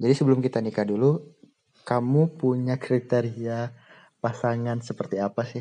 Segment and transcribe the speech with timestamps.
[0.00, 1.20] Jadi sebelum kita nikah dulu,
[1.84, 3.68] kamu punya kriteria
[4.24, 5.60] pasangan seperti apa sih?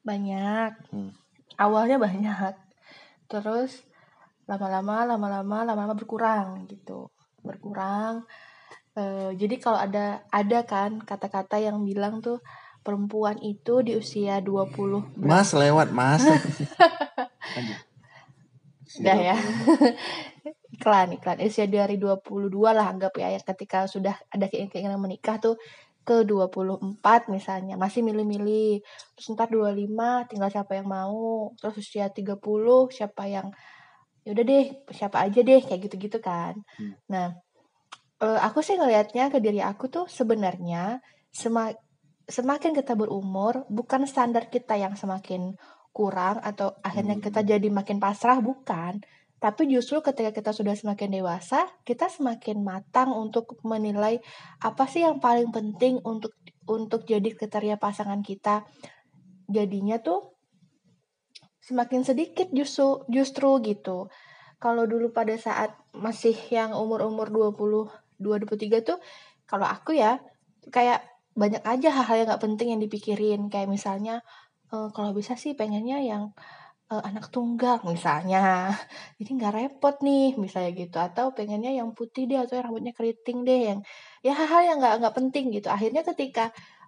[0.00, 0.88] Banyak.
[0.88, 1.12] Hmm.
[1.60, 2.56] Awalnya banyak.
[3.28, 3.84] Terus
[4.48, 7.12] lama-lama lama-lama lama-lama berkurang gitu.
[7.44, 8.24] Berkurang.
[8.96, 12.40] Eh, jadi kalau ada ada kan kata-kata yang bilang tuh
[12.80, 16.24] perempuan itu di usia 20 Mas lewat mas.
[19.00, 19.36] Udah ya.
[20.80, 21.36] Iklan, iklan.
[21.44, 25.60] Usia dari 22 lah anggap ya, ya ketika sudah ada keinginan menikah tuh
[26.00, 28.80] ke 24 misalnya, masih milih-milih.
[29.12, 31.52] Terus ntar 25 tinggal siapa yang mau.
[31.60, 33.52] Terus usia 30 siapa yang
[34.24, 36.56] yaudah deh, siapa aja deh kayak gitu-gitu kan.
[36.80, 36.96] Hmm.
[37.12, 37.26] Nah,
[38.24, 41.72] eh, aku sih ngelihatnya ke diri aku tuh sebenarnya sema
[42.30, 45.52] semakin kita berumur, bukan standar kita yang semakin
[45.90, 47.24] kurang atau akhirnya Hmm.
[47.26, 49.02] kita jadi makin pasrah bukan
[49.40, 54.20] tapi justru ketika kita sudah semakin dewasa kita semakin matang untuk menilai
[54.60, 56.36] apa sih yang paling penting untuk
[56.68, 58.68] untuk jadi kriteria pasangan kita.
[59.50, 60.36] Jadinya tuh
[61.64, 64.12] semakin sedikit justru justru gitu.
[64.60, 67.88] Kalau dulu pada saat masih yang umur-umur 20
[68.20, 69.00] 23 tuh
[69.48, 70.20] kalau aku ya
[70.68, 71.00] kayak
[71.32, 73.48] banyak aja hal-hal yang nggak penting yang dipikirin.
[73.48, 74.20] Kayak misalnya
[74.68, 76.36] eh, kalau bisa sih pengennya yang
[76.92, 78.70] eh, anak tunggal misalnya.
[79.18, 80.96] Jadi nggak repot nih misalnya gitu.
[81.00, 83.80] Atau pengennya yang putih deh atau yang rambutnya keriting deh yang
[84.26, 85.68] ya hal-hal yang nggak nggak penting gitu.
[85.70, 86.44] Akhirnya ketika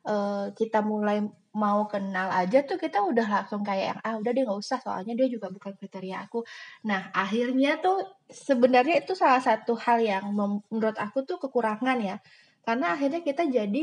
[0.08, 4.42] eh, kita mulai mau kenal aja tuh kita udah langsung kayak yang ah udah deh
[4.48, 6.40] nggak usah soalnya dia juga bukan kriteria aku.
[6.88, 8.00] Nah akhirnya tuh
[8.32, 12.16] sebenarnya itu salah satu hal yang menurut aku tuh kekurangan ya.
[12.64, 13.82] Karena akhirnya kita jadi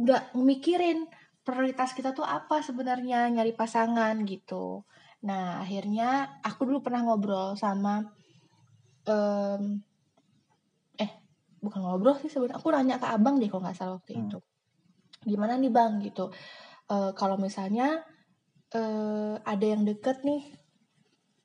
[0.00, 1.06] nggak mikirin
[1.44, 4.82] prioritas kita tuh apa sebenarnya nyari pasangan gitu.
[5.24, 8.04] Nah akhirnya aku dulu pernah ngobrol sama
[9.08, 9.80] em,
[11.00, 11.10] eh
[11.64, 14.28] bukan ngobrol sih sebenarnya aku nanya ke abang deh kalau nggak salah waktu Hmm.
[14.28, 14.38] itu.
[15.24, 15.92] Gimana nih bang?
[16.04, 16.28] Gitu.
[16.92, 18.04] Eh, kalau misalnya
[18.76, 20.44] eh, ada yang deket nih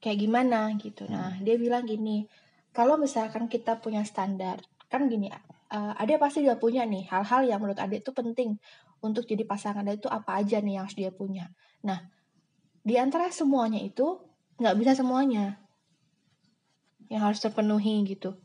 [0.03, 0.75] kayak gimana?
[0.75, 1.07] Gitu.
[1.07, 2.27] Nah dia bilang gini
[2.75, 4.59] kalau misalkan kita punya standar
[4.91, 8.59] kan gini eh, ada pasti dia punya nih hal-hal yang menurut Ade itu penting
[8.99, 11.47] untuk jadi pasangan Ade itu apa aja nih yang harus dia punya.
[11.87, 12.18] Nah
[12.83, 14.19] di antara semuanya itu
[14.59, 15.59] nggak bisa semuanya.
[17.09, 18.37] Yang harus terpenuhi gitu.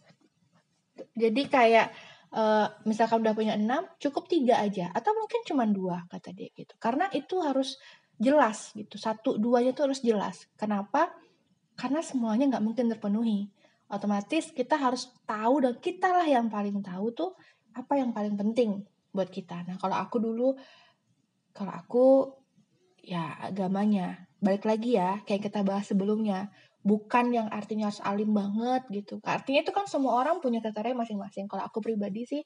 [1.15, 1.93] Jadi kayak
[2.33, 4.91] eh, misalkan udah punya enam cukup tiga aja.
[4.95, 6.75] Atau mungkin cuma dua kata dia gitu.
[6.81, 7.77] Karena itu harus
[8.19, 8.97] jelas gitu.
[8.97, 10.47] Satu duanya tuh harus jelas.
[10.55, 11.11] Kenapa?
[11.75, 13.51] Karena semuanya nggak mungkin terpenuhi.
[13.91, 17.31] Otomatis kita harus tahu dan kita lah yang paling tahu tuh
[17.75, 18.81] apa yang paling penting
[19.11, 19.67] buat kita.
[19.67, 20.55] Nah kalau aku dulu
[21.55, 22.07] kalau aku
[23.05, 24.29] ya agamanya.
[24.41, 26.53] Balik lagi ya kayak kita bahas sebelumnya.
[26.85, 29.17] Bukan yang artinya harus alim banget gitu.
[29.25, 31.49] Artinya itu kan semua orang punya kriteria masing-masing.
[31.49, 32.43] Kalau aku pribadi sih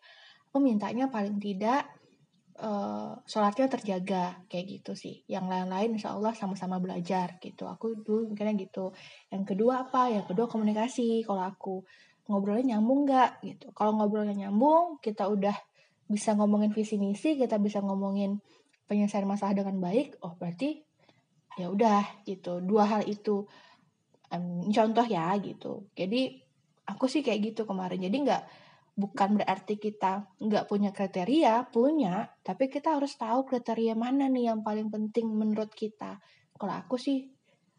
[0.48, 1.90] aku mintanya paling tidak
[2.58, 5.26] eh, sholatnya terjaga kayak gitu sih.
[5.26, 7.66] Yang lain-lain insya Allah sama-sama belajar gitu.
[7.66, 8.94] Aku dulu mikirnya gitu.
[9.34, 10.06] Yang kedua apa?
[10.10, 11.26] Yang kedua komunikasi.
[11.26, 11.82] Kalau aku
[12.30, 13.66] ngobrolnya nyambung nggak gitu.
[13.74, 15.56] Kalau ngobrolnya nyambung kita udah
[16.08, 18.40] bisa ngomongin visi misi kita bisa ngomongin
[18.88, 20.82] penyelesaian masalah dengan baik oh berarti
[21.60, 22.64] ya udah gitu.
[22.64, 23.46] Dua hal itu
[24.28, 25.88] Em, contoh ya gitu.
[25.96, 26.36] Jadi
[26.84, 28.00] aku sih kayak gitu kemarin.
[28.00, 28.42] Jadi nggak
[28.98, 34.60] bukan berarti kita nggak punya kriteria punya tapi kita harus tahu kriteria mana nih yang
[34.60, 36.20] paling penting menurut kita.
[36.58, 37.32] Kalau aku sih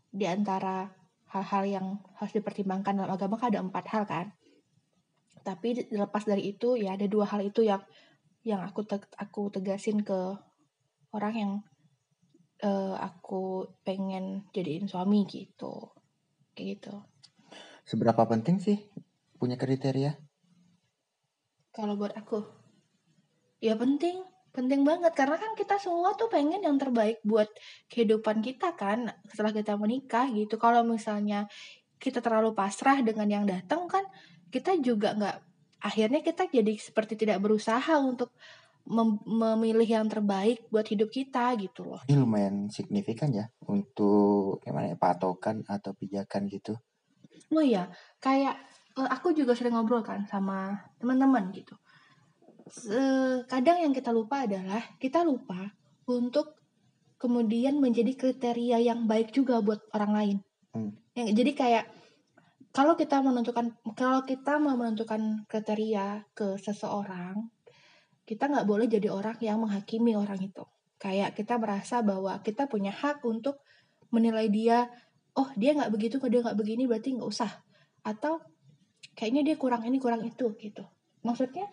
[0.10, 0.90] di antara
[1.30, 1.86] hal-hal yang
[2.18, 4.28] harus dipertimbangkan dalam agama kan ada empat hal kan.
[5.46, 7.82] Tapi lepas dari itu ya ada dua hal itu yang
[8.42, 10.34] yang aku teg- aku tegasin ke
[11.16, 11.52] orang yang
[12.62, 15.94] eh, aku pengen jadiin suami gitu
[16.54, 16.94] kayak gitu
[17.90, 18.78] Seberapa penting sih
[19.42, 20.14] punya kriteria?
[21.74, 22.46] Kalau buat aku,
[23.66, 24.22] ya penting,
[24.54, 27.50] penting banget karena kan kita semua tuh pengen yang terbaik buat
[27.90, 30.62] kehidupan kita kan setelah kita menikah gitu.
[30.62, 31.50] Kalau misalnya
[31.98, 34.06] kita terlalu pasrah dengan yang datang kan
[34.54, 35.38] kita juga nggak
[35.82, 38.38] akhirnya kita jadi seperti tidak berusaha untuk
[38.90, 42.02] mem- memilih yang terbaik buat hidup kita gitu loh.
[42.10, 46.74] Ini lumayan signifikan ya untuk gimana ya patokan atau pijakan gitu.
[47.54, 48.58] Oh iya, kayak
[48.98, 51.78] eh, aku juga sering ngobrol kan sama teman-teman gitu.
[53.50, 55.74] Kadang yang kita lupa adalah kita lupa
[56.06, 56.54] untuk
[57.18, 60.38] kemudian menjadi kriteria yang baik juga buat orang lain.
[60.78, 60.94] Hmm.
[61.18, 61.86] Yang jadi kayak
[62.70, 67.50] kalau kita menentukan kalau kita mau menentukan kriteria ke seseorang,
[68.30, 70.62] kita nggak boleh jadi orang yang menghakimi orang itu.
[71.02, 73.66] Kayak kita merasa bahwa kita punya hak untuk
[74.14, 74.86] menilai dia,
[75.34, 77.50] oh dia nggak begitu, kalau dia nggak begini berarti nggak usah.
[78.06, 78.38] Atau
[79.20, 80.88] kayaknya dia kurang ini kurang itu gitu.
[81.28, 81.68] maksudnya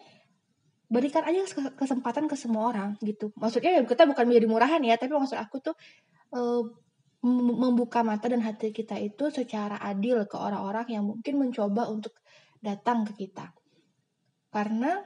[0.90, 1.46] berikan aja
[1.78, 5.62] kesempatan ke semua orang gitu maksudnya ya kita bukan menjadi murahan ya tapi maksud aku
[5.62, 5.74] tuh
[6.34, 6.62] uh,
[7.26, 12.14] membuka mata dan hati kita itu secara adil ke orang-orang yang mungkin mencoba untuk
[12.62, 13.50] datang ke kita
[14.50, 15.02] karena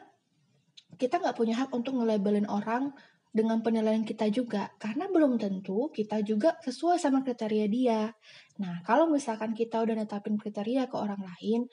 [0.96, 2.94] kita nggak punya hak untuk ngelabelin orang
[3.30, 8.10] dengan penilaian kita juga karena belum tentu kita juga sesuai sama kriteria dia.
[8.58, 11.70] Nah, kalau misalkan kita udah netapin kriteria ke orang lain,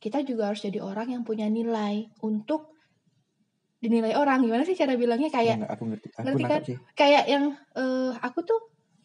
[0.00, 2.72] kita juga harus jadi orang yang punya nilai untuk
[3.84, 4.40] dinilai orang.
[4.48, 6.08] Gimana sih cara bilangnya kayak ya, aku ngerti.
[6.16, 6.60] Aku ngerti kan?
[6.64, 6.76] Sih.
[6.96, 7.44] Kayak yang
[7.76, 8.60] uh, aku tuh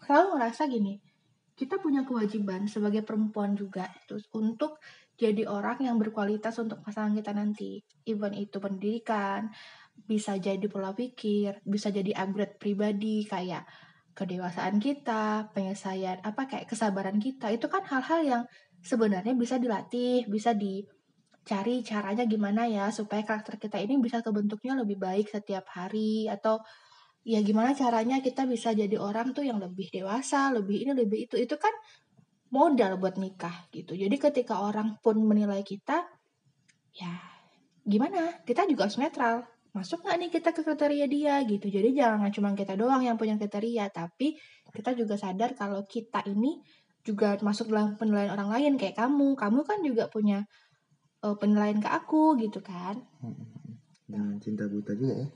[0.08, 1.04] selalu ngerasa gini.
[1.60, 4.80] Kita punya kewajiban sebagai perempuan juga terus untuk
[5.20, 7.84] jadi orang yang berkualitas untuk pasangan kita nanti.
[8.08, 9.52] Even itu pendidikan,
[10.08, 13.68] bisa jadi pola pikir, bisa jadi upgrade pribadi kayak
[14.16, 17.52] kedewasaan kita, penyelesaian apa kayak kesabaran kita.
[17.52, 18.44] Itu kan hal-hal yang
[18.80, 24.96] sebenarnya bisa dilatih, bisa dicari caranya gimana ya supaya karakter kita ini bisa kebentuknya lebih
[24.96, 26.64] baik setiap hari atau
[27.28, 31.36] ya gimana caranya kita bisa jadi orang tuh yang lebih dewasa, lebih ini lebih itu.
[31.36, 31.72] Itu kan
[32.50, 33.94] modal buat nikah gitu.
[33.94, 36.06] Jadi ketika orang pun menilai kita
[36.96, 37.14] ya
[37.86, 38.42] gimana?
[38.44, 42.58] Kita juga harus netral masuk nggak nih kita ke kriteria dia gitu jadi jangan cuma
[42.58, 44.34] kita doang yang punya kriteria tapi
[44.74, 46.58] kita juga sadar kalau kita ini
[47.06, 50.42] juga masuk dalam penilaian orang lain kayak kamu kamu kan juga punya
[51.22, 52.98] uh, penilaian ke aku gitu kan
[54.10, 55.30] jangan cinta buta juga ya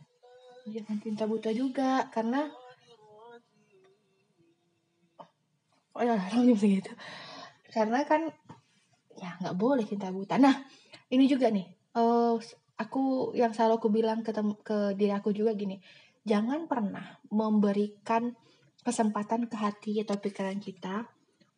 [0.67, 2.47] jangan cinta buta juga karena
[5.93, 6.15] oh ya
[6.61, 6.91] segitu.
[7.73, 8.29] Karena kan
[9.17, 10.39] ya nggak boleh cinta buta.
[10.39, 10.63] Nah
[11.11, 11.67] ini juga nih
[11.97, 12.39] uh,
[12.79, 14.31] aku yang selalu aku bilang ke
[14.65, 15.77] ke diri aku juga gini
[16.23, 18.31] jangan pernah memberikan
[18.83, 21.07] kesempatan ke hati atau pikiran kita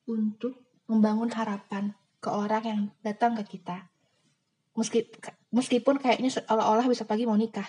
[0.09, 3.89] untuk membangun harapan ke orang yang datang ke kita.
[4.77, 5.09] Meski
[5.49, 7.65] meskipun kayaknya seolah-olah bisa pagi mau nikah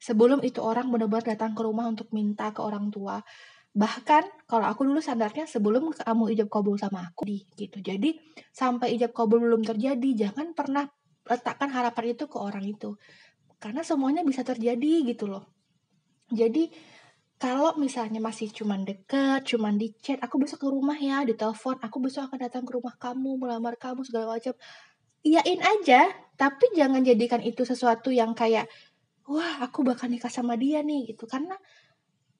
[0.00, 3.20] sebelum itu orang benar-benar datang ke rumah untuk minta ke orang tua.
[3.70, 7.78] Bahkan kalau aku dulu sadarnya sebelum kamu ijab kabul sama aku di gitu.
[7.78, 8.18] Jadi
[8.50, 10.88] sampai ijab kabul belum terjadi jangan pernah
[11.28, 12.98] letakkan harapan itu ke orang itu.
[13.60, 15.46] Karena semuanya bisa terjadi gitu loh.
[16.32, 16.72] Jadi
[17.40, 21.80] kalau misalnya masih cuman deket, cuman di chat, aku besok ke rumah ya, di telepon,
[21.80, 24.52] aku besok akan datang ke rumah kamu, melamar kamu segala macam.
[25.24, 28.68] Iyain aja, tapi jangan jadikan itu sesuatu yang kayak
[29.30, 31.30] wah, aku bakal nikah sama dia nih gitu.
[31.30, 31.54] Karena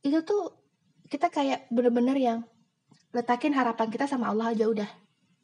[0.02, 0.58] itu tuh
[1.06, 2.38] kita kayak bener-bener yang
[3.14, 4.90] letakin harapan kita sama Allah aja udah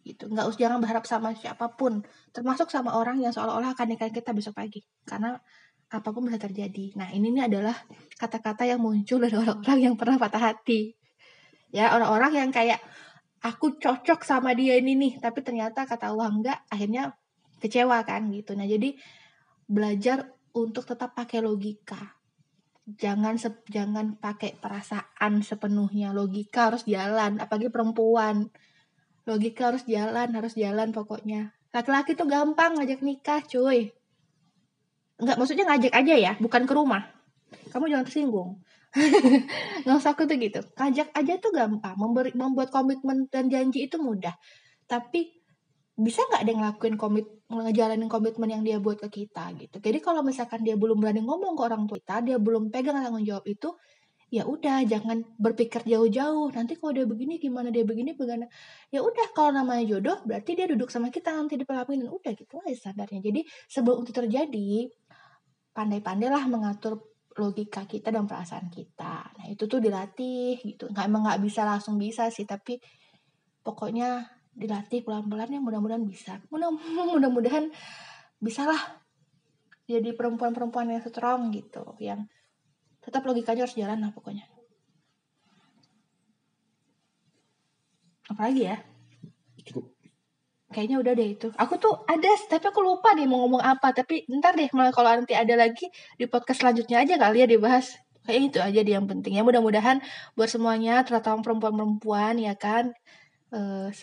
[0.06, 0.30] gitu.
[0.30, 2.02] Nggak usah jangan berharap sama siapa pun.
[2.34, 4.82] Termasuk sama orang yang seolah-olah akan nikah kita besok pagi.
[5.06, 5.38] Karena
[5.86, 6.98] apa pun bisa terjadi.
[6.98, 7.74] Nah ini, ini adalah
[8.18, 10.94] kata-kata yang muncul dari orang-orang yang pernah patah hati.
[11.70, 12.78] Ya orang-orang yang kayak
[13.42, 17.14] aku cocok sama dia ini nih tapi ternyata kata Allah enggak akhirnya
[17.62, 18.54] kecewa kan gitu.
[18.58, 18.94] Nah jadi
[19.66, 22.16] belajar untuk tetap pakai logika.
[22.88, 26.16] Jangan se jangan pakai perasaan sepenuhnya.
[26.16, 28.48] Logika harus jalan apalagi perempuan.
[29.28, 31.52] Logika harus jalan harus jalan pokoknya.
[31.76, 33.92] Laki-laki tuh gampang ngajak nikah cuy.
[35.20, 37.04] Nggak maksudnya ngajak aja ya bukan ke rumah.
[37.68, 38.64] Kamu jangan tersinggung.
[39.84, 40.64] Nggak usah aku tuh gitu.
[40.78, 41.94] Ngajak aja tuh gampang.
[42.00, 44.32] Memberi membuat komitmen dan janji itu mudah.
[44.88, 45.35] Tapi
[45.96, 49.80] bisa nggak dia ngelakuin komit ngejalanin komitmen yang dia buat ke kita gitu.
[49.80, 53.24] Jadi kalau misalkan dia belum berani ngomong ke orang tua kita dia belum pegang tanggung
[53.24, 53.72] jawab itu
[54.28, 56.52] ya udah jangan berpikir jauh-jauh.
[56.52, 58.44] Nanti kalau dia begini gimana dia begini bagaimana?
[58.92, 62.12] Ya udah kalau namanya jodoh berarti dia duduk sama kita nanti di pelaminan.
[62.12, 64.70] Udah gitu aja sadarnya jadi sebelum itu terjadi
[65.72, 67.00] pandai-pandailah mengatur
[67.40, 69.32] logika kita dan perasaan kita.
[69.32, 70.92] Nah itu tuh dilatih gitu.
[70.92, 72.76] Nggak emang nggak bisa langsung bisa sih tapi
[73.64, 76.40] pokoknya dilatih pelan-pelan ya mudah-mudahan bisa.
[77.12, 77.68] Mudah-mudahan
[78.40, 79.04] bisalah
[79.86, 82.26] jadi perempuan-perempuan yang strong gitu yang
[83.04, 84.48] tetap logikanya harus jalan lah pokoknya.
[88.26, 88.82] Apalagi ya?
[89.62, 89.94] Cukup.
[90.74, 91.48] Kayaknya udah deh itu.
[91.54, 93.94] Aku tuh ada tapi aku lupa deh mau ngomong apa.
[93.94, 95.86] Tapi ntar deh malah kalau nanti ada lagi
[96.18, 97.94] di podcast selanjutnya aja kali ya dibahas.
[98.26, 99.46] Kayak itu aja deh yang penting ya.
[99.46, 100.02] Mudah-mudahan
[100.34, 102.90] buat semuanya terutama perempuan-perempuan ya kan?
[103.54, 103.94] Uh,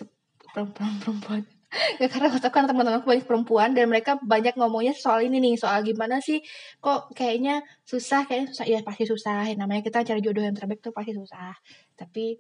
[0.53, 1.43] perempuan-perempuan.
[1.98, 5.81] Ya karena kan teman-teman aku banyak perempuan dan mereka banyak ngomongnya soal ini nih soal
[5.81, 6.38] gimana sih
[6.77, 8.65] kok kayaknya susah kayaknya susah.
[8.69, 9.50] Ya pasti susah.
[9.50, 11.57] Ya, namanya kita cari jodoh yang terbaik tuh pasti susah.
[11.98, 12.38] Tapi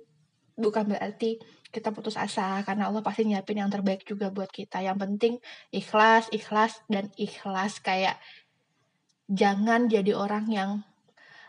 [0.53, 1.41] bukan berarti
[1.73, 4.85] kita putus asa karena Allah pasti nyiapin yang terbaik juga buat kita.
[4.85, 5.33] Yang penting
[5.73, 7.81] ikhlas ikhlas dan ikhlas.
[7.81, 8.21] Kayak
[9.25, 10.71] jangan jadi orang yang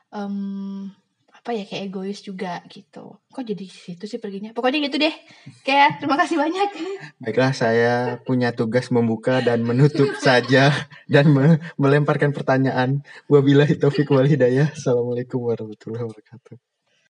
[0.08, 0.88] um,
[1.44, 5.12] apa ya kayak egois juga gitu kok jadi situ sih perginya pokoknya gitu deh
[5.60, 6.68] kayak terima kasih banyak
[7.20, 10.72] Baiklah, saya punya tugas membuka dan menutup saja
[11.04, 13.04] dan me- melemparkan pertanyaan.
[13.28, 14.72] Wabillahi taufik wal hidayah.
[14.72, 16.73] Assalamualaikum warahmatullahi wabarakatuh.